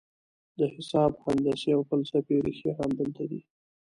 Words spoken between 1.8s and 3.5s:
فلسفې رېښې همدلته دي.